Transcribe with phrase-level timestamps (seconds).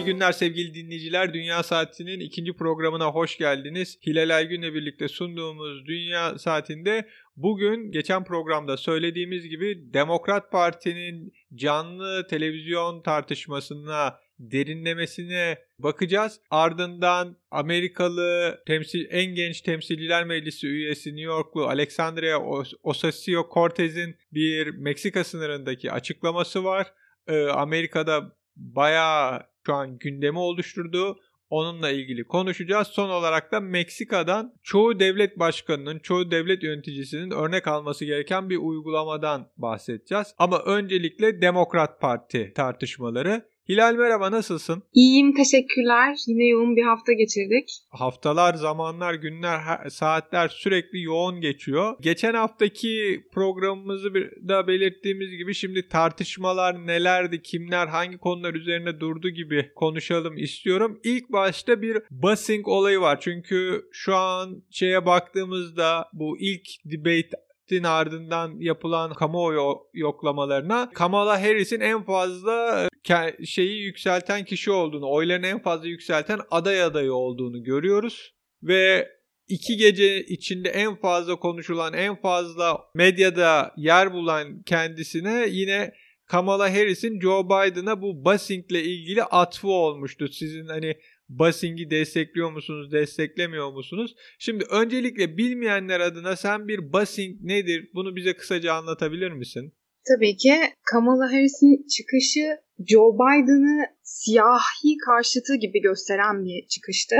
[0.00, 1.34] İyi günler sevgili dinleyiciler.
[1.34, 3.98] Dünya Saati'nin ikinci programına hoş geldiniz.
[4.06, 13.02] Hilal Aygün'le birlikte sunduğumuz Dünya Saati'nde bugün geçen programda söylediğimiz gibi Demokrat Parti'nin canlı televizyon
[13.02, 16.40] tartışmasına derinlemesine bakacağız.
[16.50, 22.36] Ardından Amerikalı temsil en genç temsilciler meclisi üyesi New Yorklu Alexandria
[22.84, 26.92] Ocasio-Cortez'in bir Meksika sınırındaki açıklaması var.
[27.28, 31.18] Ee, Amerika'da bayağı şu an gündemi oluşturduğu
[31.50, 32.88] onunla ilgili konuşacağız.
[32.88, 39.50] Son olarak da Meksika'dan çoğu devlet başkanının, çoğu devlet yöneticisinin örnek alması gereken bir uygulamadan
[39.56, 40.34] bahsedeceğiz.
[40.38, 43.49] Ama öncelikle Demokrat Parti tartışmaları.
[43.68, 44.82] Hilal merhaba nasılsın?
[44.94, 46.16] İyiyim teşekkürler.
[46.26, 47.68] Yine yoğun bir hafta geçirdik.
[47.90, 51.96] Haftalar, zamanlar, günler, saatler sürekli yoğun geçiyor.
[52.00, 54.14] Geçen haftaki programımızı
[54.48, 61.00] da belirttiğimiz gibi şimdi tartışmalar nelerdi, kimler hangi konular üzerine durdu gibi konuşalım istiyorum.
[61.04, 63.20] İlk başta bir busing olayı var.
[63.20, 71.80] Çünkü şu an şeye baktığımızda bu ilk debate Brexit'in ardından yapılan kamuoyu yoklamalarına Kamala Harris'in
[71.80, 78.34] en fazla e, şeyi yükselten kişi olduğunu, oylarını en fazla yükselten aday adayı olduğunu görüyoruz.
[78.62, 79.08] Ve
[79.48, 85.92] iki gece içinde en fazla konuşulan, en fazla medyada yer bulan kendisine yine
[86.26, 90.28] Kamala Harris'in Joe Biden'a bu busing ile ilgili atfı olmuştu.
[90.28, 90.96] Sizin hani
[91.30, 94.14] Basing'i destekliyor musunuz, desteklemiyor musunuz?
[94.38, 97.90] Şimdi öncelikle bilmeyenler adına sen bir Basing nedir?
[97.94, 99.72] Bunu bize kısaca anlatabilir misin?
[100.08, 100.54] Tabii ki
[100.92, 102.46] Kamala Harris'in çıkışı
[102.88, 107.16] Joe Biden'ı siyahi karşıtı gibi gösteren bir çıkıştı.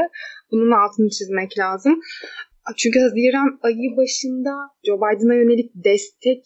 [0.50, 2.00] Bunun altını çizmek lazım.
[2.76, 4.50] Çünkü Haziran ayı başında
[4.86, 6.44] Joe Biden'a yönelik destek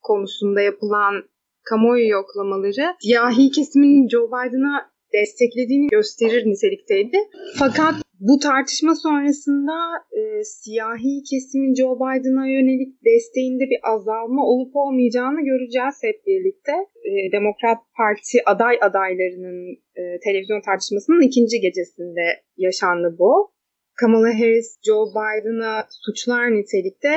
[0.00, 1.14] konusunda yapılan
[1.62, 7.18] kamuoyu yoklamaları siyahi kesimin Joe Biden'a desteklediğini gösterir nitelikteydi.
[7.58, 9.76] Fakat bu tartışma sonrasında
[10.18, 16.72] e, siyahi kesimin Joe Biden'a yönelik desteğinde bir azalma olup olmayacağını göreceğiz hep birlikte.
[17.08, 19.58] E, Demokrat Parti aday adaylarının
[20.00, 22.24] e, televizyon tartışmasının ikinci gecesinde
[22.56, 23.52] yaşandı bu.
[24.00, 27.14] Kamala Harris Joe Biden'a suçlar nitelikte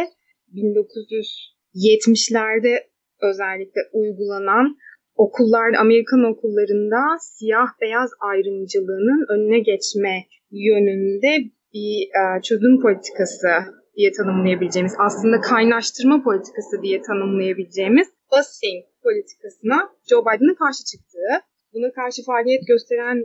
[0.56, 2.74] 1970'lerde
[3.22, 4.78] özellikle uygulanan
[5.26, 10.16] okullar, Amerikan okullarında siyah beyaz ayrımcılığının önüne geçme
[10.52, 11.32] yönünde
[11.74, 13.50] bir e, çözüm politikası
[13.96, 19.78] diye tanımlayabileceğimiz, aslında kaynaştırma politikası diye tanımlayabileceğimiz busing politikasına
[20.10, 21.32] Joe Biden'ın karşı çıktığı,
[21.74, 23.18] buna karşı faaliyet gösteren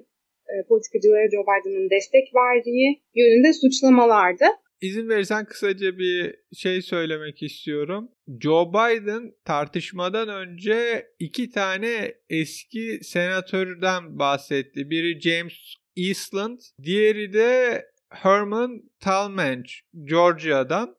[0.51, 4.45] e, politikacılara Joe Biden'ın destek verdiği yönünde suçlamalardı.
[4.81, 8.09] İzin verirsen kısaca bir şey söylemek istiyorum.
[8.41, 14.91] Joe Biden tartışmadan önce iki tane eski senatörden bahsetti.
[14.91, 19.71] Biri James Eastland, diğeri de Herman Talmadge
[20.05, 20.97] Georgia'dan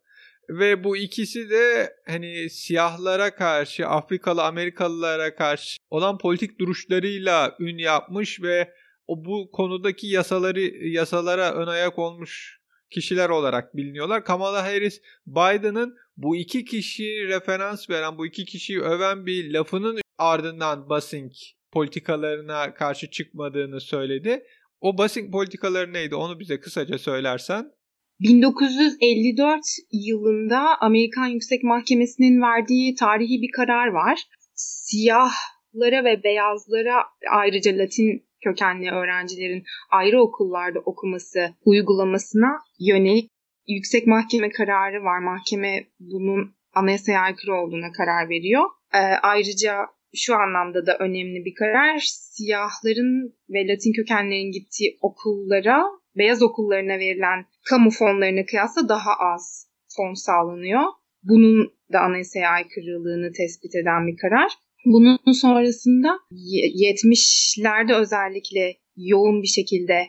[0.50, 8.42] ve bu ikisi de hani siyahlara karşı, Afrikalı Amerikalılara karşı olan politik duruşlarıyla ün yapmış
[8.42, 8.74] ve
[9.08, 12.60] o bu konudaki yasaları yasalara ön ayak olmuş
[12.96, 14.26] kişiler olarak biliniyorlar.
[14.26, 20.90] Kamala Harris Biden'ın bu iki kişi referans veren, bu iki kişiyi öven bir lafının ardından
[20.90, 21.32] basing
[21.72, 24.44] politikalarına karşı çıkmadığını söyledi.
[24.82, 26.16] O basing politikaları neydi?
[26.16, 27.72] Onu bize kısaca söylersen.
[28.20, 34.20] 1954 yılında Amerikan Yüksek Mahkemesi'nin verdiği tarihi bir karar var.
[34.54, 43.30] Siyahlara ve beyazlara ayrıca Latin kökenli öğrencilerin ayrı okullarda okuması uygulamasına yönelik
[43.68, 45.20] yüksek mahkeme kararı var.
[45.20, 48.64] Mahkeme bunun anayasaya aykırı olduğuna karar veriyor.
[48.94, 48.98] Ee,
[49.32, 49.76] ayrıca
[50.16, 52.00] şu anlamda da önemli bir karar.
[52.06, 55.84] Siyahların ve Latin kökenlerin gittiği okullara,
[56.18, 59.68] beyaz okullarına verilen kamu fonlarına kıyasla daha az
[59.98, 60.84] fon sağlanıyor.
[61.24, 64.52] Bunun da anayasaya aykırılığını tespit eden bir karar.
[64.86, 70.08] Bunun sonrasında 70'lerde özellikle yoğun bir şekilde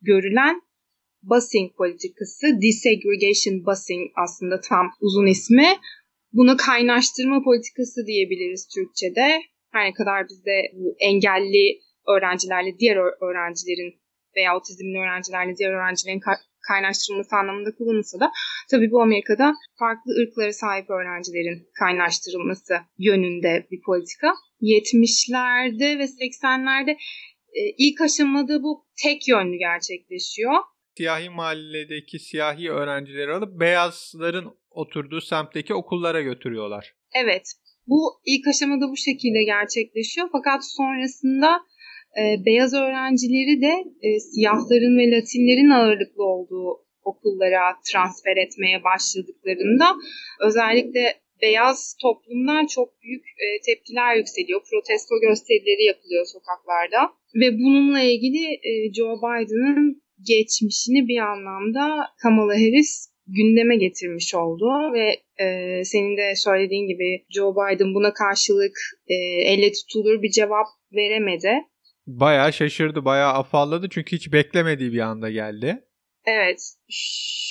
[0.00, 0.62] görülen
[1.22, 5.68] busing politikası, desegregation busing aslında tam uzun ismi.
[6.32, 9.42] Buna kaynaştırma politikası diyebiliriz Türkçe'de.
[9.72, 11.78] Her ne kadar bizde bu engelli
[12.08, 14.00] öğrencilerle diğer öğrencilerin
[14.36, 16.20] veya otizmli öğrencilerle diğer öğrencilerin
[16.72, 18.30] kaynaştırılması anlamında kullanılsa da
[18.70, 24.32] tabii bu Amerika'da farklı ırklara sahip öğrencilerin kaynaştırılması yönünde bir politika.
[24.60, 26.90] 70'lerde ve 80'lerde
[27.52, 30.54] e, ilk aşamada bu tek yönlü gerçekleşiyor.
[30.96, 36.94] Siyahi mahalledeki siyahi öğrencileri alıp beyazların oturduğu semtteki okullara götürüyorlar.
[37.14, 37.52] Evet.
[37.86, 40.28] Bu ilk aşamada bu şekilde gerçekleşiyor.
[40.32, 41.60] Fakat sonrasında
[42.20, 47.62] e, beyaz öğrencileri de e, siyahların ve Latinlerin ağırlıklı olduğu okullara
[47.92, 49.86] transfer etmeye başladıklarında
[50.40, 54.60] özellikle beyaz toplumdan çok büyük e, tepkiler yükseliyor.
[54.70, 57.12] Protesto gösterileri yapılıyor sokaklarda.
[57.34, 65.06] Ve bununla ilgili e, Joe Biden'ın geçmişini bir anlamda Kamala Harris gündeme getirmiş oldu ve
[65.44, 68.76] e, senin de söylediğin gibi Joe Biden buna karşılık
[69.06, 69.14] e,
[69.52, 71.52] elle tutulur bir cevap veremedi.
[72.06, 75.84] Bayağı şaşırdı, bayağı afalladı çünkü hiç beklemediği bir anda geldi.
[76.26, 76.60] Evet.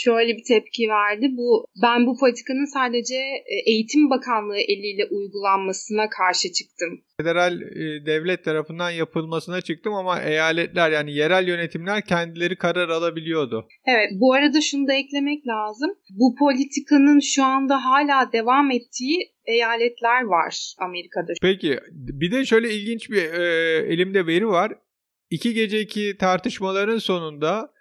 [0.03, 1.27] Şöyle bir tepki verdi.
[1.31, 7.01] Bu ben bu politikanın sadece e, Eğitim Bakanlığı eliyle uygulanmasına karşı çıktım.
[7.18, 13.68] Federal e, devlet tarafından yapılmasına çıktım ama eyaletler yani yerel yönetimler kendileri karar alabiliyordu.
[13.85, 15.91] Evet, bu arada şunu da eklemek lazım.
[16.09, 21.33] Bu politikanın şu anda hala devam ettiği eyaletler var Amerika'da.
[21.41, 24.73] Peki, bir de şöyle ilginç bir e, elimde veri var.
[25.29, 27.73] İki geceki tartışmaların sonunda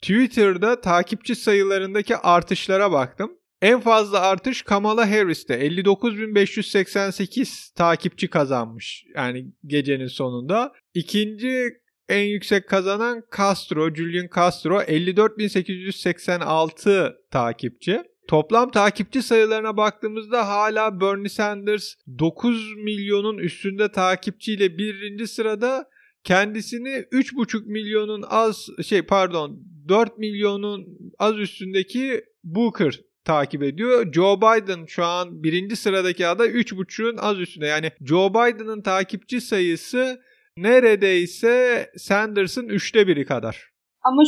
[0.00, 3.32] Twitter'da takipçi sayılarındaki artışlara baktım.
[3.62, 10.72] En fazla artış Kamala Harris'te 59.588 takipçi kazanmış yani gecenin sonunda.
[10.94, 11.70] İkinci
[12.08, 18.02] en yüksek kazanan Castro, Julian Castro 54.886 takipçi.
[18.28, 25.88] Toplam takipçi sayılarına baktığımızda hala Bernie Sanders 9 milyonun üstünde takipçiyle birinci sırada
[26.24, 34.12] kendisini 3,5 milyonun az şey pardon 4 milyonun az üstündeki Booker takip ediyor.
[34.12, 37.66] Joe Biden şu an birinci sıradaki aday 3.5'ün az üstünde.
[37.66, 40.20] Yani Joe Biden'ın takipçi sayısı
[40.56, 43.70] neredeyse Sanders'ın üçte biri kadar.
[44.02, 44.22] Ama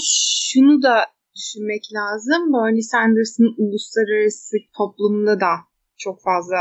[0.52, 1.04] şunu da
[1.36, 2.52] düşünmek lazım.
[2.52, 5.52] Bernie Sanders'ın uluslararası toplumda da
[5.98, 6.56] çok fazla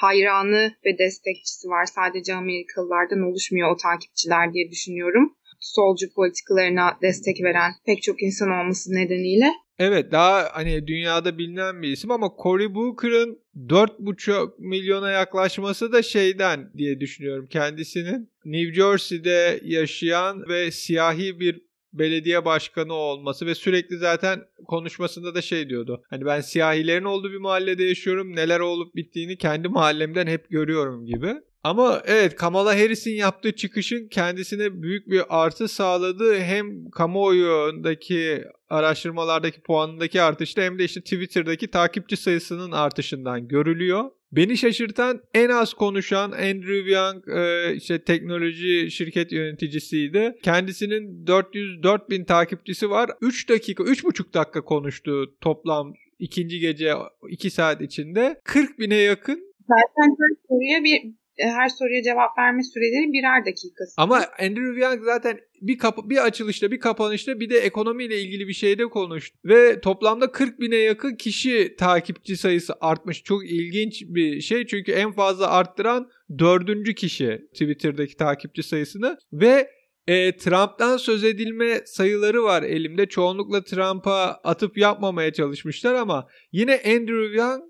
[0.00, 1.86] hayranı ve destekçisi var.
[1.86, 5.36] Sadece Amerikalılardan oluşmuyor o takipçiler diye düşünüyorum.
[5.60, 9.46] Solcu politikalarına destek veren pek çok insan olması nedeniyle.
[9.78, 16.70] Evet daha hani dünyada bilinen bir isim ama Cory Booker'ın 4,5 milyona yaklaşması da şeyden
[16.76, 17.46] diye düşünüyorum.
[17.50, 25.42] Kendisinin New Jersey'de yaşayan ve siyahi bir belediye başkanı olması ve sürekli zaten konuşmasında da
[25.42, 26.02] şey diyordu.
[26.10, 28.36] Hani ben siyahilerin olduğu bir mahallede yaşıyorum.
[28.36, 31.34] Neler olup bittiğini kendi mahallemden hep görüyorum gibi.
[31.64, 40.22] Ama evet Kamala Harris'in yaptığı çıkışın kendisine büyük bir artı sağladığı hem kamuoyundaki araştırmalardaki puanındaki
[40.22, 44.10] artışta hem de işte Twitter'daki takipçi sayısının artışından görülüyor.
[44.32, 50.36] Beni şaşırtan en az konuşan Andrew Young e, işte teknoloji şirket yöneticisiydi.
[50.42, 53.10] Kendisinin 404 bin takipçisi var.
[53.20, 56.94] 3 dakika, 3,5 dakika konuştu toplam ikinci gece
[57.28, 58.40] 2 saat içinde.
[58.44, 60.16] 40 bine yakın Zaten
[60.48, 63.94] soruya bir her soruya cevap verme süreleri birer dakikası.
[63.96, 68.52] Ama Andrew Yang zaten bir kapı bir açılışta bir kapanışta bir de ekonomiyle ilgili bir
[68.52, 69.38] şeyde konuştu.
[69.44, 73.22] Ve toplamda 40 bine yakın kişi takipçi sayısı artmış.
[73.22, 79.70] Çok ilginç bir şey çünkü en fazla arttıran dördüncü kişi Twitter'daki takipçi sayısını ve
[80.06, 83.06] e, Trump'tan söz edilme sayıları var elimde.
[83.06, 87.62] Çoğunlukla Trump'a atıp yapmamaya çalışmışlar ama yine Andrew Yang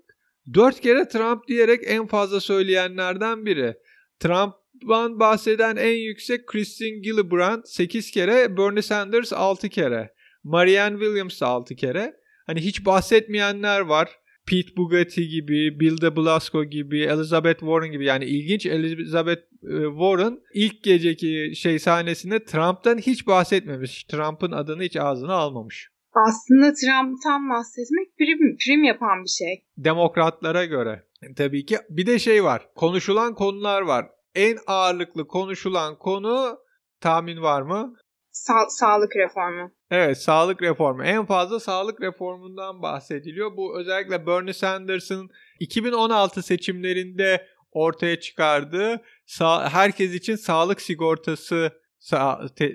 [0.53, 3.73] Dört kere Trump diyerek en fazla söyleyenlerden biri.
[4.19, 11.75] Trump'dan bahseden en yüksek Christine Gillibrand 8 kere, Bernie Sanders 6 kere, Marianne Williams 6
[11.75, 12.13] kere.
[12.45, 14.09] Hani hiç bahsetmeyenler var.
[14.45, 20.39] Pete Bugatti gibi, Bill de Blasco gibi, Elizabeth Warren gibi yani ilginç Elizabeth e, Warren
[20.53, 24.03] ilk geceki şey sahnesinde Trump'tan hiç bahsetmemiş.
[24.03, 25.89] Trump'ın adını hiç ağzına almamış.
[26.13, 29.65] Aslında Trump'tan bahsetmek prim, prim yapan bir şey.
[29.77, 31.03] Demokratlara göre.
[31.37, 32.69] Tabii ki bir de şey var.
[32.75, 34.05] Konuşulan konular var.
[34.35, 36.57] En ağırlıklı konuşulan konu
[37.01, 37.93] tahmin var mı?
[38.33, 39.71] Sa- sağlık reformu.
[39.91, 41.03] Evet sağlık reformu.
[41.03, 43.57] En fazla sağlık reformundan bahsediliyor.
[43.57, 49.01] Bu özellikle Bernie Sanders'ın 2016 seçimlerinde ortaya çıkardığı
[49.69, 51.80] herkes için sağlık sigortası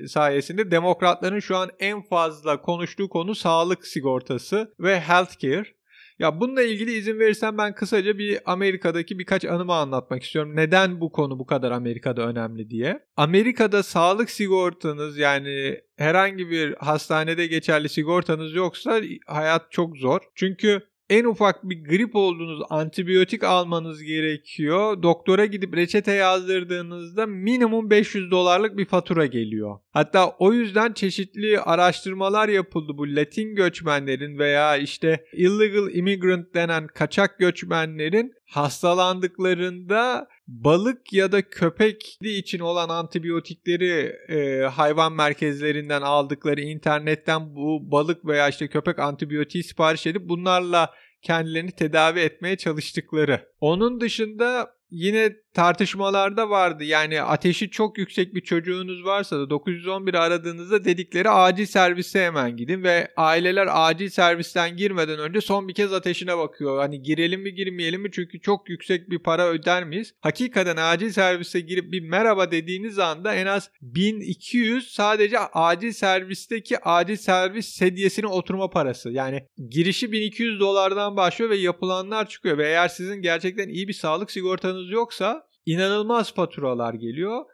[0.06, 5.76] sayesinde demokratların şu an en fazla konuştuğu konu sağlık sigortası ve healthcare.
[6.18, 10.56] Ya bununla ilgili izin verirsen ben kısaca bir Amerika'daki birkaç anımı anlatmak istiyorum.
[10.56, 13.00] Neden bu konu bu kadar Amerika'da önemli diye.
[13.16, 20.21] Amerika'da sağlık sigortanız yani herhangi bir hastanede geçerli sigortanız yoksa hayat çok zor.
[20.35, 25.03] Çünkü en ufak bir grip olduğunuz antibiyotik almanız gerekiyor.
[25.03, 29.79] Doktora gidip reçete yazdırdığınızda minimum 500 dolarlık bir fatura geliyor.
[29.91, 37.39] Hatta o yüzden çeşitli araştırmalar yapıldı bu Latin göçmenlerin veya işte illegal immigrant denen kaçak
[37.39, 47.91] göçmenlerin hastalandıklarında balık ya da köpek için olan antibiyotikleri e, hayvan merkezlerinden aldıkları internetten bu
[47.91, 50.91] balık veya işte köpek antibiyotiği sipariş edip bunlarla
[51.23, 53.49] kendilerini tedavi etmeye çalıştıkları.
[53.61, 56.85] Onun dışında yine tartışmalarda vardı.
[56.85, 62.83] Yani ateşi çok yüksek bir çocuğunuz varsa da 911 aradığınızda dedikleri acil servise hemen gidin
[62.83, 66.78] ve aileler acil servisten girmeden önce son bir kez ateşine bakıyor.
[66.78, 70.14] Hani girelim mi girmeyelim mi çünkü çok yüksek bir para öder miyiz?
[70.21, 77.16] Hakikaten acil servise girip bir merhaba dediğiniz anda en az 1200 sadece acil servisteki acil
[77.16, 79.11] servis sedyesine oturma parası.
[79.11, 84.31] Yani girişi 1200 dolardan başlıyor ve yapılanlar çıkıyor ve eğer sizin gerçekten iyi bir sağlık
[84.31, 87.45] sigortanız yoksa inanılmaz faturalar geliyor.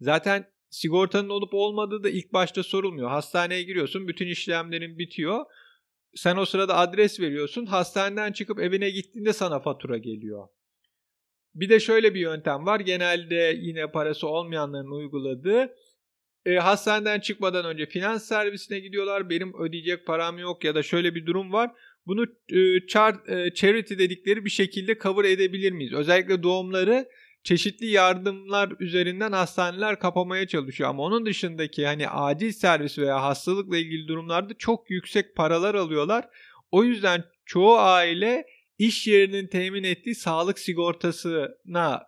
[0.00, 3.10] Zaten sigortanın olup olmadığı da ilk başta sorulmuyor.
[3.10, 5.44] Hastaneye giriyorsun, bütün işlemlerin bitiyor.
[6.14, 7.66] Sen o sırada adres veriyorsun.
[7.66, 10.48] Hastaneden çıkıp evine gittiğinde sana fatura geliyor.
[11.54, 12.80] Bir de şöyle bir yöntem var.
[12.80, 15.74] Genelde yine parası olmayanların uyguladığı
[16.46, 19.30] e, hastaneden çıkmadan önce finans servisine gidiyorlar.
[19.30, 21.70] Benim ödeyecek param yok ya da şöyle bir durum var.
[22.08, 25.92] Bunu e, char, e, charity dedikleri bir şekilde cover edebilir miyiz?
[25.92, 27.08] Özellikle doğumları
[27.42, 30.90] çeşitli yardımlar üzerinden hastaneler kapamaya çalışıyor.
[30.90, 36.28] Ama onun dışındaki hani acil servis veya hastalıkla ilgili durumlarda çok yüksek paralar alıyorlar.
[36.70, 38.46] O yüzden çoğu aile
[38.78, 42.02] iş yerinin temin ettiği sağlık sigortasına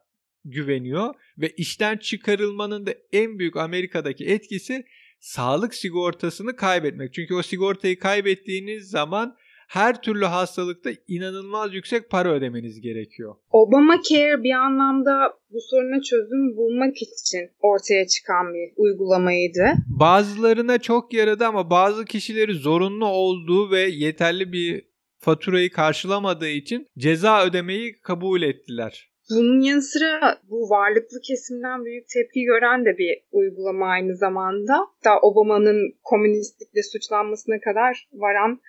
[0.44, 4.84] güveniyor ve işten çıkarılmanın da en büyük Amerika'daki etkisi
[5.18, 7.14] sağlık sigortasını kaybetmek.
[7.14, 9.36] Çünkü o sigortayı kaybettiğiniz zaman
[9.70, 13.34] her türlü hastalıkta inanılmaz yüksek para ödemeniz gerekiyor.
[13.50, 19.64] Obamacare bir anlamda bu soruna çözüm bulmak için ortaya çıkan bir uygulamaydı.
[19.86, 24.84] Bazılarına çok yaradı ama bazı kişileri zorunlu olduğu ve yeterli bir
[25.18, 29.10] faturayı karşılamadığı için ceza ödemeyi kabul ettiler.
[29.30, 34.74] Bunun yanı sıra bu varlıklı kesimden büyük tepki gören de bir uygulama aynı zamanda.
[35.04, 38.60] Da Obama'nın komünistlikle suçlanmasına kadar varan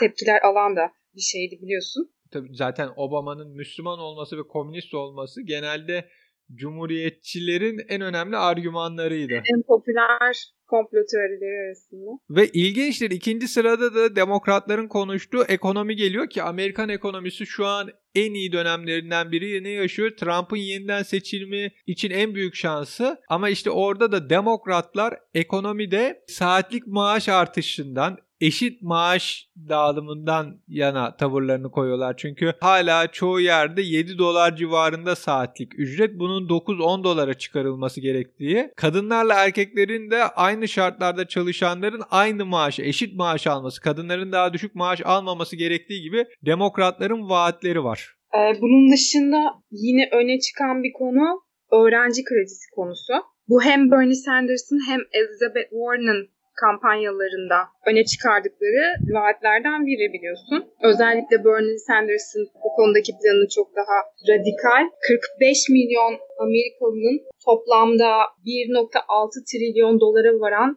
[0.00, 2.10] tepkiler alan da bir şeydi biliyorsun.
[2.32, 6.08] Tabii zaten Obama'nın Müslüman olması ve komünist olması genelde
[6.54, 9.32] Cumhuriyetçilerin en önemli argümanlarıydı.
[9.34, 12.10] En popüler komplo teorileri arasında.
[12.30, 18.34] Ve ilginçtir ikinci sırada da demokratların konuştuğu ekonomi geliyor ki Amerikan ekonomisi şu an en
[18.34, 20.10] iyi dönemlerinden biri ne yaşıyor?
[20.16, 27.28] Trump'ın yeniden seçilme için en büyük şansı ama işte orada da demokratlar ekonomide saatlik maaş
[27.28, 32.16] artışından eşit maaş dağılımından yana tavırlarını koyuyorlar.
[32.16, 38.70] Çünkü hala çoğu yerde 7 dolar civarında saatlik ücret bunun 9-10 dolara çıkarılması gerektiği.
[38.76, 45.00] Kadınlarla erkeklerin de aynı şartlarda çalışanların aynı maaşı, eşit maaş alması, kadınların daha düşük maaş
[45.04, 48.14] almaması gerektiği gibi demokratların vaatleri var.
[48.34, 51.42] Ee, bunun dışında yine öne çıkan bir konu
[51.72, 53.12] öğrenci kredisi konusu.
[53.48, 56.28] Bu hem Bernie Sanders'ın hem Elizabeth Warren'ın
[56.64, 58.84] kampanyalarında öne çıkardıkları
[59.14, 60.60] vaatlerden biri biliyorsun.
[60.90, 63.96] Özellikle Bernie Sanders'ın bu konudaki planı çok daha
[64.30, 64.84] radikal.
[65.08, 66.12] 45 milyon
[66.44, 68.10] Amerikalı'nın toplamda
[68.46, 70.70] 1.6 trilyon dolara varan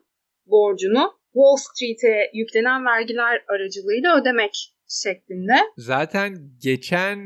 [0.45, 4.53] borcunu Wall Street'e yüklenen vergiler aracılığıyla ödemek
[5.03, 5.53] şeklinde.
[5.77, 7.17] Zaten geçen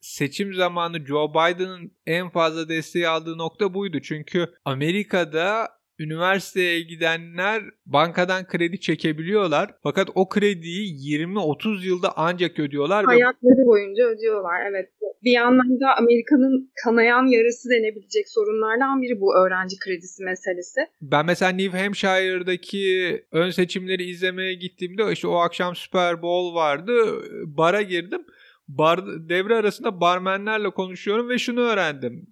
[0.00, 4.00] seçim zamanı Joe Biden'ın en fazla desteği aldığı nokta buydu.
[4.00, 5.68] Çünkü Amerika'da
[5.98, 9.74] üniversiteye gidenler bankadan kredi çekebiliyorlar.
[9.82, 13.04] Fakat o krediyi 20-30 yılda ancak ödüyorlar.
[13.04, 14.90] Hayatları boyunca ödüyorlar evet.
[15.24, 20.80] Bir anlamda Amerika'nın kanayan yarası denebilecek sorunlardan biri bu öğrenci kredisi meselesi.
[21.02, 26.92] Ben mesela New Hampshire'daki ön seçimleri izlemeye gittiğimde işte o akşam Super Bowl vardı.
[27.46, 28.26] Bara girdim.
[28.68, 32.26] Bar, devre arasında barmenlerle konuşuyorum ve şunu öğrendim.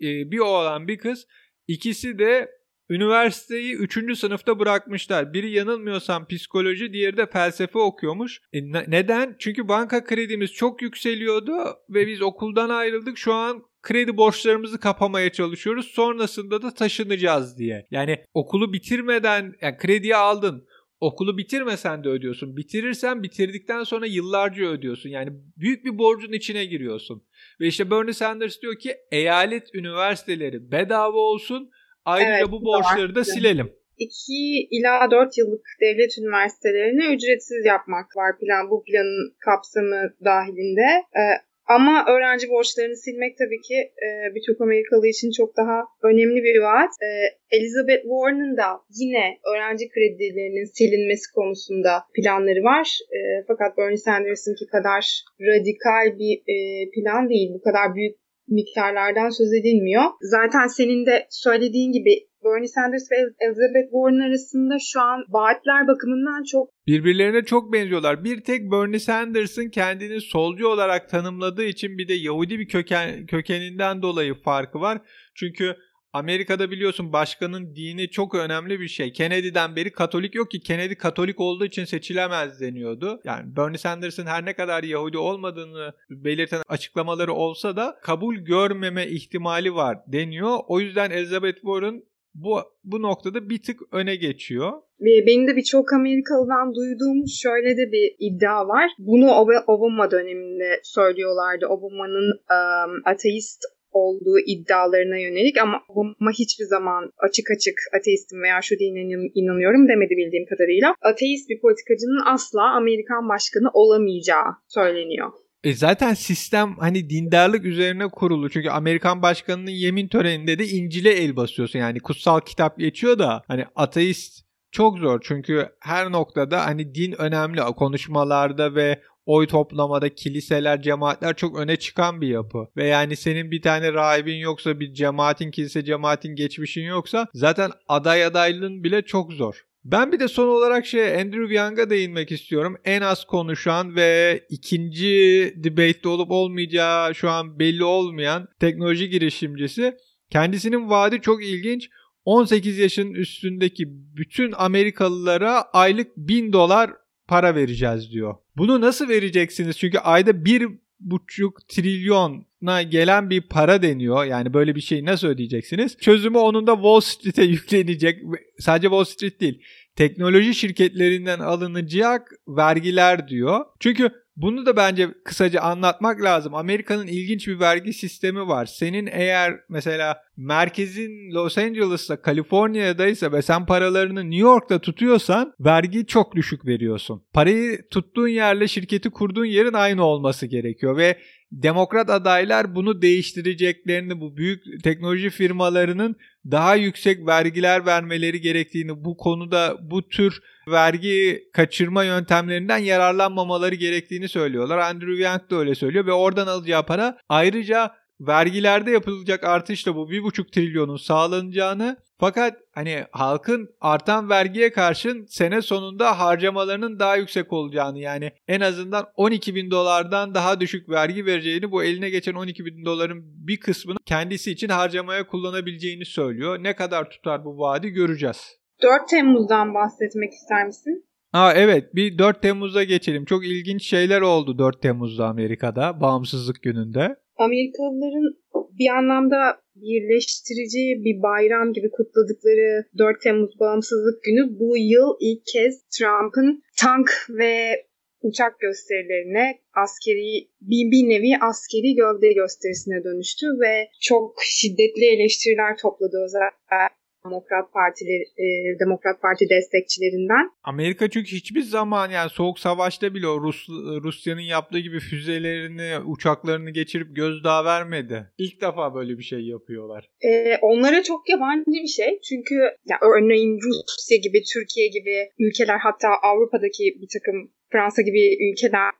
[0.00, 1.26] E, bir oğlan bir kız
[1.68, 2.57] ikisi de
[2.90, 4.18] Üniversiteyi 3.
[4.18, 5.32] sınıfta bırakmışlar.
[5.32, 8.40] Biri yanılmıyorsam psikoloji, diğeri de felsefe okuyormuş.
[8.52, 9.36] E, neden?
[9.38, 11.52] Çünkü banka kredimiz çok yükseliyordu
[11.90, 13.18] ve biz okuldan ayrıldık.
[13.18, 15.86] Şu an kredi borçlarımızı kapamaya çalışıyoruz.
[15.86, 17.86] Sonrasında da taşınacağız diye.
[17.90, 20.68] Yani okulu bitirmeden yani krediyi aldın.
[21.00, 22.56] Okulu bitirmesen de ödüyorsun.
[22.56, 25.10] Bitirirsen bitirdikten sonra yıllarca ödüyorsun.
[25.10, 27.22] Yani büyük bir borcun içine giriyorsun.
[27.60, 31.70] Ve işte Bernie Sanders diyor ki eyalet üniversiteleri bedava olsun
[32.04, 33.72] Ayrıca evet, bu borçları da silelim.
[33.98, 40.88] 2 ila 4 yıllık devlet üniversitelerini ücretsiz yapmak var plan bu planın kapsamı dahilinde.
[41.16, 46.58] Ee, ama öğrenci borçlarını silmek tabii ki e, birçok Amerikalı için çok daha önemli bir
[46.66, 46.92] vaat.
[47.06, 47.08] E,
[47.56, 48.68] Elizabeth Warren'ın da
[49.00, 52.86] yine öğrenci kredilerinin silinmesi konusunda planları var.
[53.16, 55.02] E, fakat Bernie Sanders'ınki kadar
[55.50, 56.56] radikal bir e,
[56.94, 57.50] plan değil.
[57.54, 58.16] Bu kadar büyük
[58.48, 60.02] miktarlardan söz edilmiyor.
[60.20, 66.44] Zaten senin de söylediğin gibi Bernie Sanders ve Elizabeth Warren arasında şu an vaatler bakımından
[66.44, 68.24] çok birbirlerine çok benziyorlar.
[68.24, 74.02] Bir tek Bernie Sanders'ın kendini solcu olarak tanımladığı için bir de Yahudi bir köken kökeninden
[74.02, 74.98] dolayı farkı var.
[75.34, 75.76] Çünkü
[76.12, 79.12] Amerika'da biliyorsun başkanın dini çok önemli bir şey.
[79.12, 83.20] Kennedy'den beri Katolik yok ki Kennedy Katolik olduğu için seçilemez deniyordu.
[83.24, 89.74] Yani Bernie Sanders'ın her ne kadar Yahudi olmadığını belirten açıklamaları olsa da kabul görmeme ihtimali
[89.74, 90.58] var deniyor.
[90.68, 92.02] O yüzden Elizabeth Warren
[92.34, 94.72] bu bu noktada bir tık öne geçiyor.
[95.00, 98.90] Benim de birçok Amerikalı'dan duyduğum şöyle de bir iddia var.
[98.98, 99.30] Bunu
[99.66, 101.66] Obama döneminde söylüyorlardı.
[101.66, 103.64] Obama'nın um, ateist
[103.98, 109.00] olduğu iddialarına yönelik ama Obama hiçbir zaman açık açık ateistim veya şu dine
[109.34, 110.94] inanıyorum demedi bildiğim kadarıyla.
[111.02, 115.30] Ateist bir politikacının asla Amerikan başkanı olamayacağı söyleniyor.
[115.64, 118.50] E zaten sistem hani dindarlık üzerine kurulu.
[118.50, 121.78] Çünkü Amerikan başkanının yemin töreninde de İncil'e el basıyorsun.
[121.78, 125.20] Yani kutsal kitap geçiyor da hani ateist çok zor.
[125.22, 127.60] Çünkü her noktada hani din önemli.
[127.60, 132.68] Konuşmalarda ve oy toplamada kiliseler, cemaatler çok öne çıkan bir yapı.
[132.76, 138.24] Ve yani senin bir tane rahibin yoksa bir cemaatin, kilise cemaatin geçmişin yoksa zaten aday
[138.24, 139.64] adaylığın bile çok zor.
[139.84, 142.76] Ben bir de son olarak şey Andrew Young'a değinmek istiyorum.
[142.84, 145.08] En az konuşan ve ikinci
[145.56, 149.96] debate'de olup olmayacağı şu an belli olmayan teknoloji girişimcisi.
[150.30, 151.88] Kendisinin vaadi çok ilginç.
[152.24, 156.90] 18 yaşın üstündeki bütün Amerikalılara aylık 1000 dolar
[157.28, 158.34] para vereceğiz diyor.
[158.58, 159.78] Bunu nasıl vereceksiniz?
[159.78, 160.68] Çünkü ayda bir
[161.00, 164.24] buçuk trilyona gelen bir para deniyor.
[164.24, 165.96] Yani böyle bir şeyi nasıl ödeyeceksiniz?
[165.96, 168.22] Çözümü onun da Wall Street'e yüklenecek.
[168.58, 169.62] Sadece Wall Street değil.
[169.96, 173.64] Teknoloji şirketlerinden alınacak vergiler diyor.
[173.80, 174.10] Çünkü
[174.42, 176.54] bunu da bence kısaca anlatmak lazım.
[176.54, 178.66] Amerika'nın ilginç bir vergi sistemi var.
[178.66, 186.36] Senin eğer mesela merkezin Los Angeles'ta, Kaliforniya'daysa ve sen paralarını New York'ta tutuyorsan vergi çok
[186.36, 187.22] düşük veriyorsun.
[187.32, 191.18] Parayı tuttuğun yerle şirketi kurduğun yerin aynı olması gerekiyor ve
[191.52, 196.16] demokrat adaylar bunu değiştireceklerini, bu büyük teknoloji firmalarının
[196.50, 204.78] daha yüksek vergiler vermeleri gerektiğini, bu konuda bu tür vergi kaçırma yöntemlerinden yararlanmamaları gerektiğini söylüyorlar.
[204.78, 210.50] Andrew Yang da öyle söylüyor ve oradan alacağı para ayrıca vergilerde yapılacak artışla bu 1,5
[210.50, 218.32] trilyonun sağlanacağını fakat hani halkın artan vergiye karşın sene sonunda harcamalarının daha yüksek olacağını yani
[218.48, 223.24] en azından 12 bin dolardan daha düşük vergi vereceğini bu eline geçen 12 bin doların
[223.46, 226.58] bir kısmını kendisi için harcamaya kullanabileceğini söylüyor.
[226.62, 228.58] Ne kadar tutar bu vaadi göreceğiz.
[228.82, 231.04] 4 Temmuz'dan bahsetmek ister misin?
[231.32, 233.24] Aa evet bir 4 Temmuz'a geçelim.
[233.24, 237.16] Çok ilginç şeyler oldu 4 Temmuz'da Amerika'da bağımsızlık gününde.
[237.36, 238.34] Amerikalıların
[238.78, 245.88] bir anlamda birleştirici bir bayram gibi kutladıkları 4 Temmuz Bağımsızlık Günü bu yıl ilk kez
[245.88, 247.84] Trump'ın tank ve
[248.22, 256.16] uçak gösterilerine askeri bir, bir nevi askeri gövde gösterisine dönüştü ve çok şiddetli eleştiriler topladı
[256.24, 256.97] özellikle
[257.30, 258.46] Demokrat Partileri, e,
[258.80, 260.50] Demokrat Parti destekçilerinden.
[260.64, 263.68] Amerika çünkü hiçbir zaman yani soğuk savaşta bile o Rus
[264.04, 268.26] Rusya'nın yaptığı gibi füzelerini, uçaklarını geçirip gözdağı vermedi.
[268.38, 270.08] İlk defa böyle bir şey yapıyorlar.
[270.20, 272.20] E, onlara çok yabancı bir şey.
[272.28, 272.54] Çünkü
[272.86, 278.92] ya örneğin Rusya gibi, Türkiye gibi ülkeler hatta Avrupa'daki bir takım Fransa gibi ülkeler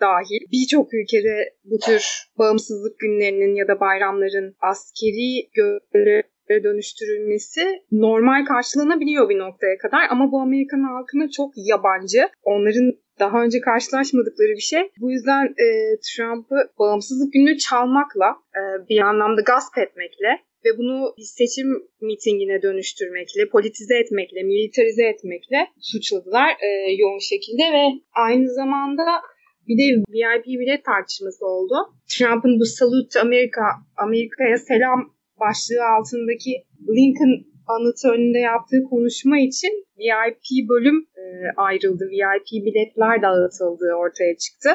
[0.00, 2.02] dahil birçok ülkede bu tür
[2.38, 10.40] bağımsızlık günlerinin ya da bayramların askeri görev dönüştürülmesi normal karşılanabiliyor bir noktaya kadar ama bu
[10.40, 12.28] Amerikan halkına çok yabancı.
[12.42, 14.82] Onların daha önce karşılaşmadıkları bir şey.
[15.00, 15.66] Bu yüzden e,
[16.06, 18.26] Trump'ı bağımsızlık gününü çalmakla,
[18.58, 20.28] e, bir anlamda gasp etmekle
[20.64, 21.68] ve bunu bir seçim
[22.00, 29.04] mitingine dönüştürmekle, politize etmekle, militarize etmekle suçladılar e, yoğun şekilde ve aynı zamanda
[29.68, 31.74] bir de VIP bilet tartışması oldu.
[32.10, 33.62] Trump'ın bu Salute Amerika,
[33.96, 36.52] Amerika'ya selam başlığı altındaki
[36.96, 41.24] Lincoln anıtı önünde yaptığı konuşma için VIP bölüm e,
[41.56, 42.04] ayrıldı.
[42.10, 44.70] VIP biletler dağıtıldığı ortaya çıktı.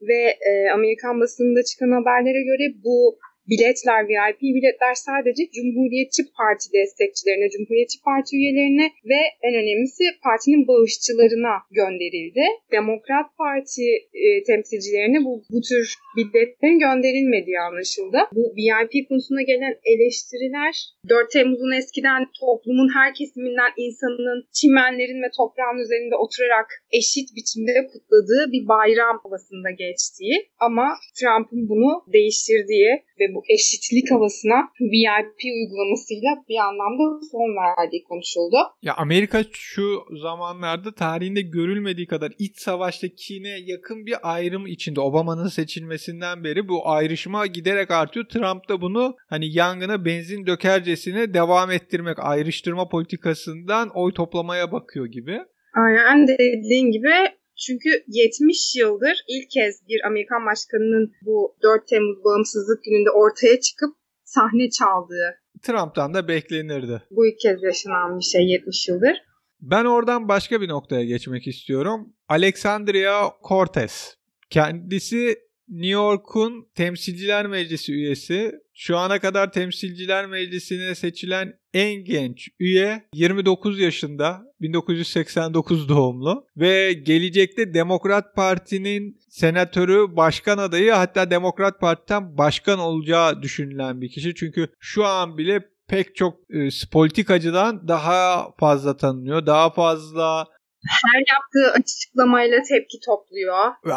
[0.00, 3.18] Ve e, Amerikan basınında çıkan haberlere göre bu
[3.50, 11.54] biletler, VIP biletler sadece Cumhuriyetçi Parti destekçilerine, Cumhuriyetçi Parti üyelerine ve en önemlisi partinin bağışçılarına
[11.70, 12.44] gönderildi.
[12.72, 13.86] Demokrat Parti
[14.22, 15.84] e, temsilcilerine bu, bu tür
[16.16, 18.18] biletlerin gönderilmediği anlaşıldı.
[18.36, 20.74] Bu VIP konusuna gelen eleştiriler
[21.08, 28.52] 4 Temmuz'un eskiden toplumun her kesiminden insanın çimenlerin ve toprağın üzerinde oturarak eşit biçimde kutladığı
[28.52, 30.86] bir bayram havasında geçtiği ama
[31.18, 38.56] Trump'ın bunu değiştirdiği ve bu eşitlik havasına VIP uygulamasıyla bir anlamda son verdiği konuşuldu.
[38.82, 45.00] Ya Amerika şu zamanlarda tarihinde görülmediği kadar iç savaştakine yakın bir ayrım içinde.
[45.00, 48.26] Obama'nın seçilmesinden beri bu ayrışma giderek artıyor.
[48.26, 55.38] Trump da bunu hani yangına benzin dökercesine devam ettirmek, ayrıştırma politikasından oy toplamaya bakıyor gibi.
[55.74, 57.10] Aynen dediğin gibi
[57.58, 63.96] çünkü 70 yıldır ilk kez bir Amerikan başkanının bu 4 Temmuz bağımsızlık gününde ortaya çıkıp
[64.24, 65.28] sahne çaldığı.
[65.62, 67.02] Trump'tan da beklenirdi.
[67.10, 69.22] Bu ilk kez yaşanan bir şey 70 yıldır.
[69.60, 72.14] Ben oradan başka bir noktaya geçmek istiyorum.
[72.28, 74.16] Alexandria Cortez.
[74.50, 75.38] Kendisi
[75.68, 78.52] New York'un Temsilciler Meclisi üyesi.
[78.78, 87.74] Şu ana kadar Temsilciler Meclisi'ne seçilen en genç üye 29 yaşında 1989 doğumlu ve gelecekte
[87.74, 94.34] Demokrat Parti'nin senatörü başkan adayı hatta Demokrat Parti'den başkan olacağı düşünülen bir kişi.
[94.34, 99.46] Çünkü şu an bile pek çok e, politikacıdan daha fazla tanınıyor.
[99.46, 100.46] Daha fazla
[100.88, 103.56] her yaptığı açıklamayla tepki topluyor.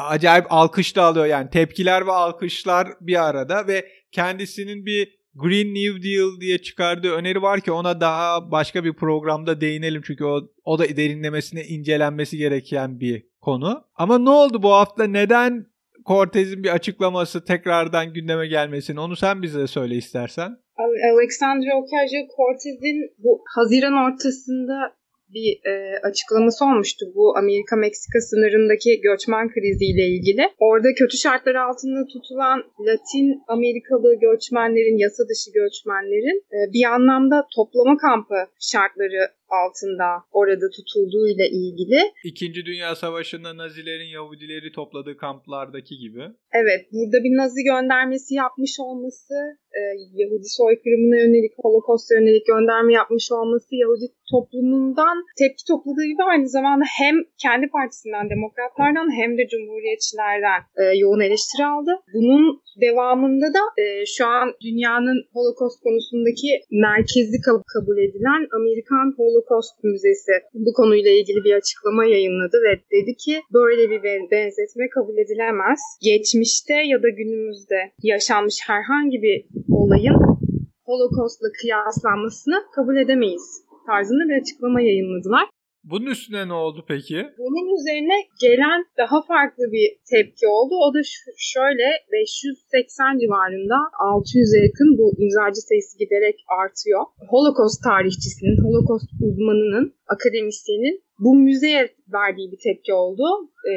[0.09, 6.03] Acayip alkış da alıyor yani tepkiler ve alkışlar bir arada ve kendisinin bir Green New
[6.03, 10.79] Deal diye çıkardığı öneri var ki ona daha başka bir programda değinelim çünkü o, o
[10.79, 13.83] da derinlemesine incelenmesi gereken bir konu.
[13.95, 15.65] Ama ne oldu bu hafta neden
[16.05, 20.57] Cortez'in bir açıklaması tekrardan gündeme gelmesini onu sen bize söyle istersen.
[21.13, 24.95] Alexandria Ocasio-Cortez'in bu Haziran ortasında
[25.33, 30.43] bir e, açıklaması olmuştu bu Amerika-Meksika sınırındaki göçmen kriziyle ilgili.
[30.59, 37.97] Orada kötü şartlar altında tutulan Latin Amerikalı göçmenlerin, yasa dışı göçmenlerin e, bir anlamda toplama
[37.97, 41.99] kampı şartları altında orada tutulduğuyla ilgili.
[42.23, 46.23] İkinci Dünya Savaşı'nda Nazilerin Yahudileri topladığı kamplardaki gibi.
[46.53, 49.35] Evet, burada bir Nazi göndermesi yapmış olması,
[49.77, 49.81] e,
[50.21, 56.85] Yahudi soykırımına yönelik, Holocaust'a yönelik gönderme yapmış olması Yahudi toplumundan tepki topladığı gibi aynı zamanda
[57.01, 61.91] hem kendi partisinden, demokratlardan hem de cumhuriyetçilerden e, yoğun eleştiri aldı.
[62.15, 63.85] Bunun devamında da e,
[64.15, 66.49] şu an dünyanın Holocaust konusundaki
[66.87, 67.37] merkezi
[67.73, 73.41] kabul edilen Amerikan Holocaust Holocaust Müzesi bu konuyla ilgili bir açıklama yayınladı ve dedi ki
[73.53, 75.79] böyle bir benzetme kabul edilemez.
[76.01, 80.17] Geçmişte ya da günümüzde yaşanmış herhangi bir olayın
[80.85, 85.45] Holocaust'la kıyaslanmasını kabul edemeyiz tarzında bir açıklama yayınladılar.
[85.83, 87.17] Bunun üstüne ne oldu peki?
[87.37, 90.73] Bunun üzerine gelen daha farklı bir tepki oldu.
[90.85, 91.01] O da
[91.37, 93.77] şöyle 580 civarında
[94.15, 97.01] 600'e yakın bu imzacı sayısı giderek artıyor.
[97.33, 103.23] Holocaust tarihçisinin, Holocaust uzmanının, akademisyenin bu müzeye verdiği bir tepki oldu.
[103.69, 103.73] Ee,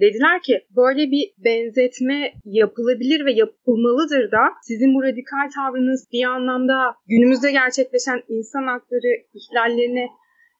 [0.00, 6.78] dediler ki böyle bir benzetme yapılabilir ve yapılmalıdır da sizin bu radikal tavrınız bir anlamda
[7.06, 10.06] günümüzde gerçekleşen insan hakları ihlallerine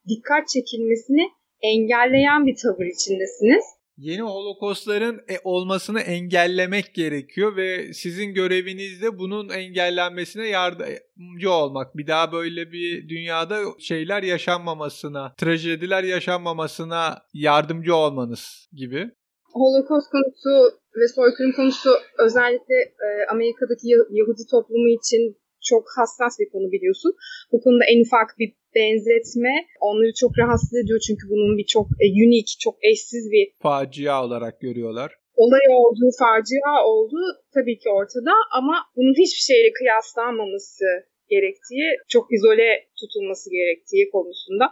[0.08, 1.30] dikkat çekilmesini
[1.62, 3.64] engelleyen bir tavır içindesiniz.
[3.96, 11.96] Yeni holokostların e, olmasını engellemek gerekiyor ve sizin göreviniz de bunun engellenmesine yardımcı olmak.
[11.96, 19.10] Bir daha böyle bir dünyada şeyler yaşanmamasına, trajediler yaşanmamasına yardımcı olmanız gibi.
[19.52, 25.36] Holocaust konusu ve soykırım konusu özellikle e, Amerika'daki Yahudi toplumu için
[25.70, 27.12] çok hassas bir konu biliyorsun.
[27.52, 32.06] Bu konuda en ufak bir benzetme onları çok rahatsız ediyor çünkü bunun bir çok e,
[32.24, 35.10] unique, çok eşsiz bir facia olarak görüyorlar.
[35.36, 40.84] Olay olduğu, facia olduğu tabii ki ortada ama bunun hiçbir şeyle kıyaslanmaması
[41.28, 42.68] gerektiği, çok izole
[43.00, 44.66] tutulması gerektiği konusunda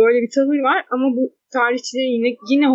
[0.00, 1.24] böyle bir tavır var ama bu
[1.58, 2.66] tarihçilerin yine yine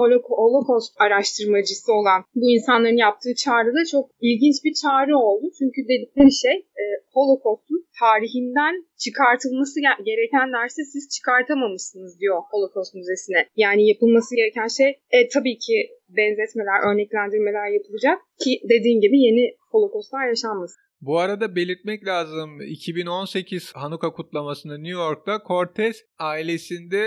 [0.41, 5.45] Holocaust araştırmacısı olan bu insanların yaptığı çağrı da çok ilginç bir çağrı oldu.
[5.59, 9.77] Çünkü dedikleri şey e, Holocaust'un tarihinden çıkartılması
[10.09, 13.41] gereken dersi siz çıkartamamışsınız diyor Holocaust Müzesi'ne.
[13.55, 15.77] Yani yapılması gereken şey e, tabii ki
[16.09, 20.86] benzetmeler, örneklendirmeler yapılacak ki dediğin gibi yeni Holocaust'lar yaşanmasın.
[21.01, 27.03] Bu arada belirtmek lazım 2018 Hanuka kutlamasında New York'ta Cortez ailesinde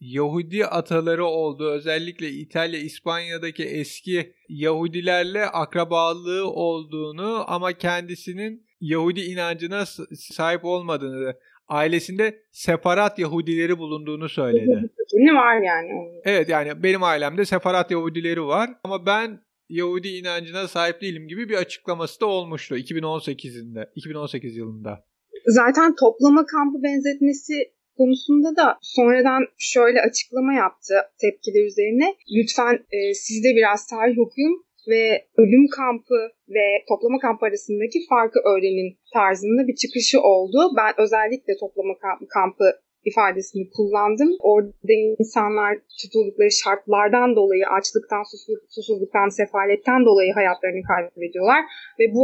[0.00, 10.64] Yahudi ataları olduğu özellikle İtalya, İspanya'daki eski Yahudilerle akrabalığı olduğunu ama kendisinin Yahudi inancına sahip
[10.64, 11.34] olmadığını
[11.68, 14.90] ailesinde separat Yahudileri bulunduğunu söyledi.
[15.14, 16.20] Ne var yani?
[16.24, 21.54] Evet yani benim ailemde separat Yahudileri var ama ben Yahudi inancına sahip değilim gibi bir
[21.54, 25.04] açıklaması da olmuştu 2018'inde, 2018 yılında.
[25.46, 27.54] Zaten toplama kampı benzetmesi
[27.96, 32.14] konusunda da sonradan şöyle açıklama yaptı tepkiler üzerine.
[32.36, 34.66] Lütfen e, siz de biraz tarih okuyun.
[34.90, 40.58] ve ölüm kampı ve toplama kampı arasındaki farkı öğrenin tarzında bir çıkışı oldu.
[40.76, 41.94] Ben özellikle toplama
[42.36, 42.64] kampı
[43.10, 44.30] ifadesini kullandım.
[44.40, 48.22] Orada insanlar tutuldukları şartlardan dolayı açlıktan,
[48.74, 51.60] susuzluktan, sefaletten dolayı hayatlarını kaybediyorlar.
[51.98, 52.22] Ve bu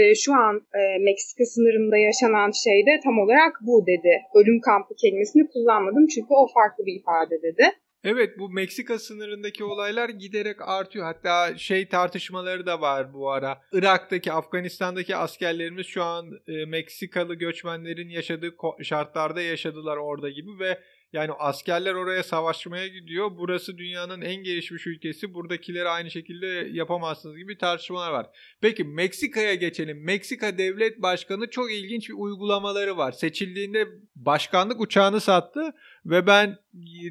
[0.00, 4.12] e, şu an e, Meksika sınırında yaşanan şey de tam olarak bu dedi.
[4.38, 7.64] Ölüm kampı kelimesini kullanmadım çünkü o farklı bir ifade dedi.
[8.04, 11.04] Evet bu Meksika sınırındaki olaylar giderek artıyor.
[11.04, 13.62] Hatta şey tartışmaları da var bu ara.
[13.72, 20.80] Irak'taki, Afganistan'daki askerlerimiz şu an e, Meksikalı göçmenlerin yaşadığı şartlarda yaşadılar orada gibi ve
[21.12, 23.30] yani askerler oraya savaşmaya gidiyor.
[23.38, 25.34] Burası dünyanın en gelişmiş ülkesi.
[25.34, 28.26] Buradakileri aynı şekilde yapamazsınız gibi tartışmalar var.
[28.60, 30.04] Peki Meksika'ya geçelim.
[30.04, 33.12] Meksika Devlet Başkanı çok ilginç bir uygulamaları var.
[33.12, 35.72] Seçildiğinde başkanlık uçağını sattı
[36.06, 36.58] ve ben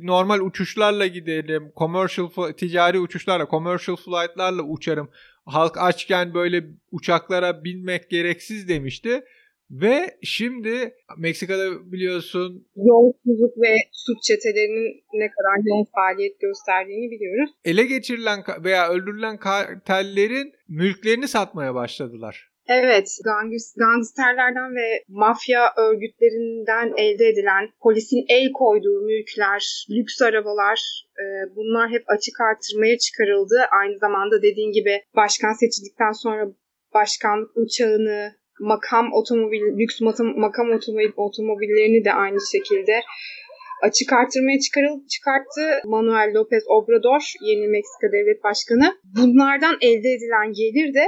[0.01, 1.71] normal uçuşlarla giderim.
[1.77, 5.09] Commercial ticari uçuşlarla, commercial flight'larla uçarım.
[5.45, 9.23] Halk açken böyle uçaklara binmek gereksiz demişti.
[9.71, 17.51] Ve şimdi Meksika'da biliyorsun yolsuzluk ve suç çetelerinin ne kadar yoğun faaliyet gösterdiğini biliyoruz.
[17.65, 22.49] Ele geçirilen veya öldürülen kartellerin mülklerini satmaya başladılar.
[22.69, 23.17] Evet,
[23.77, 32.03] gangsterlerden ve mafya örgütlerinden elde edilen polisin el koyduğu mülkler, lüks arabalar e, bunlar hep
[32.07, 33.55] açık artırmaya çıkarıldı.
[33.81, 36.47] Aynı zamanda dediğin gibi başkan seçildikten sonra
[36.93, 40.01] başkanlık uçağını, makam otomobil, lüks
[40.45, 43.01] makam otomobil, otomobillerini de aynı şekilde
[43.81, 48.97] açık artırmaya çıkarıl, çıkarttı Manuel López Obrador, yeni Meksika Devlet Başkanı.
[49.17, 51.05] Bunlardan elde edilen gelir de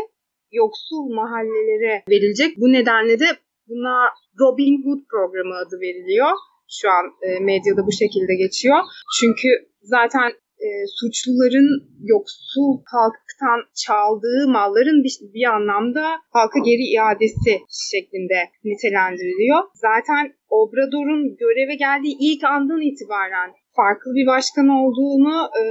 [0.52, 2.58] yoksul mahallelere verilecek.
[2.58, 3.28] Bu nedenle de
[3.68, 3.96] buna
[4.40, 6.32] Robin Hood programı adı veriliyor.
[6.70, 8.78] Şu an e, medyada bu şekilde geçiyor.
[9.20, 9.50] Çünkü
[9.82, 10.32] zaten
[10.66, 11.70] e, suçluların
[12.14, 16.06] yoksul halktan çaldığı malların bir, bir anlamda
[16.38, 17.54] halka geri iadesi
[17.92, 19.60] şeklinde nitelendiriliyor.
[19.74, 25.64] Zaten Obrador'un göreve geldiği ilk andan itibaren farklı bir başkan olduğunu e,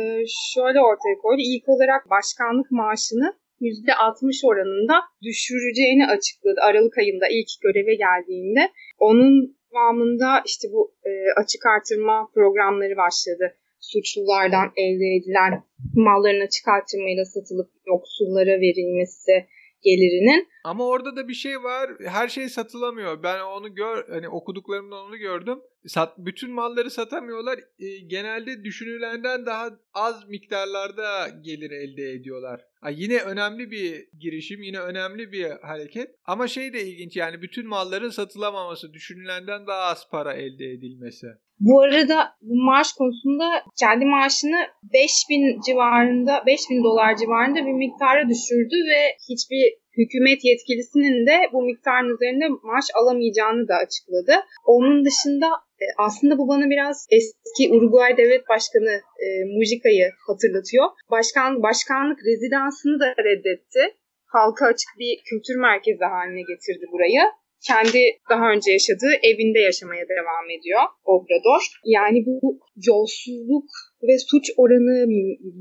[0.55, 1.41] şöyle ortaya koydu.
[1.51, 3.29] İlk olarak başkanlık maaşını
[3.61, 8.63] %60 oranında düşüreceğini açıkladı Aralık ayında ilk göreve geldiğinde.
[8.99, 15.65] Onun devamında işte bu e, açık artırma programları başladı suçlulardan elde edilen
[15.95, 16.69] malların açık
[17.25, 19.33] satılıp yoksullara verilmesi
[19.83, 20.49] gelirinin.
[20.65, 21.91] Ama orada da bir şey var.
[22.05, 23.23] Her şey satılamıyor.
[23.23, 25.59] Ben onu gör hani okuduklarımdan onu gördüm.
[25.87, 27.59] Sat bütün malları satamıyorlar.
[27.79, 32.70] E, genelde düşünülenden daha az miktarlarda gelir elde ediyorlar.
[32.91, 36.11] Yine önemli bir girişim, yine önemli bir hareket.
[36.25, 41.27] Ama şey de ilginç yani bütün malların satılamaması, düşünülenden daha az para elde edilmesi.
[41.61, 49.01] Bu arada maaş konusunda kendi maaşını 5000 civarında, 5000 dolar civarında bir miktara düşürdü ve
[49.29, 49.65] hiçbir
[49.99, 54.35] hükümet yetkilisinin de bu miktarın üzerinde maaş alamayacağını da açıkladı.
[54.65, 55.49] Onun dışında
[55.99, 58.93] aslında bu bana biraz eski Uruguay Devlet Başkanı
[59.25, 60.85] e, Mujica'yı hatırlatıyor.
[61.11, 63.83] Başkan Başkanlık rezidansını da reddetti.
[64.27, 67.23] Halka açık bir kültür merkezi haline getirdi burayı
[67.69, 71.63] kendi daha önce yaşadığı evinde yaşamaya devam ediyor Obrador.
[71.85, 73.69] Yani bu yolsuzluk
[74.03, 74.97] ve suç oranı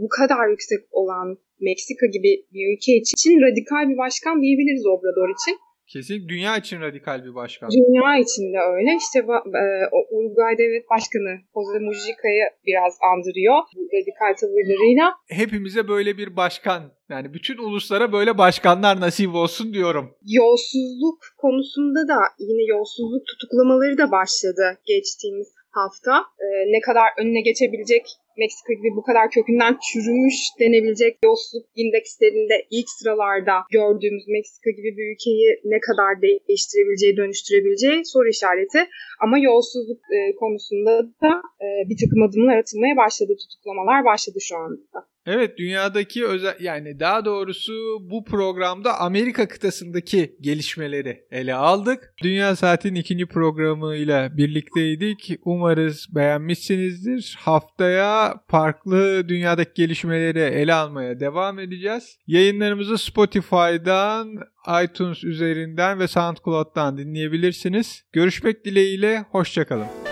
[0.02, 5.56] bu kadar yüksek olan Meksika gibi bir ülke için radikal bir başkan diyebiliriz Obrador için.
[5.94, 7.70] Kesinlikle dünya için radikal bir başkan.
[7.70, 8.98] Dünya için de öyle.
[8.98, 9.64] İşte e,
[10.12, 15.14] Uruguay Devlet Başkanı Jose Mujica'yı biraz andırıyor bu radikal tavırlarıyla.
[15.28, 20.16] Hepimize böyle bir başkan yani bütün uluslara böyle başkanlar nasip olsun diyorum.
[20.26, 26.14] Yolsuzluk konusunda da yine yolsuzluk tutuklamaları da başladı geçtiğimiz hafta.
[26.40, 28.06] Ee, ne kadar önüne geçebilecek
[28.42, 35.06] Meksika gibi bu kadar kökünden çürümüş denebilecek yolsuzluk indekslerinde ilk sıralarda gördüğümüz Meksika gibi bir
[35.14, 38.82] ülkeyi ne kadar değiştirebileceği, dönüştürebileceği soru işareti.
[39.24, 41.32] Ama yolsuzluk e, konusunda da
[41.66, 45.00] e, bir takım adımlar atılmaya başladı, tutuklamalar başladı şu anda.
[45.32, 52.14] Evet dünyadaki özel yani daha doğrusu bu programda Amerika kıtasındaki gelişmeleri ele aldık.
[52.24, 55.40] Dünya Saat'in ikinci programıyla birlikteydik.
[55.46, 57.38] Umarız beğenmişsinizdir.
[57.40, 62.18] Haftaya farklı dünyadaki gelişmeleri ele almaya devam edeceğiz.
[62.28, 64.36] Yayınlarımızı Spotify'dan,
[64.84, 68.04] iTunes üzerinden ve SoundCloud'dan dinleyebilirsiniz.
[68.14, 70.09] Görüşmek dileğiyle, hoşçakalın.